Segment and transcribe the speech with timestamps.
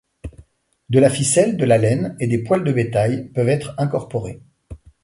[0.89, 4.41] De la ficelle, de la laine et des poils de bétail peuvent être incorporés.